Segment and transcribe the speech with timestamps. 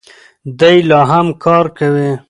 [0.59, 2.09] دی لا هم کار کوي.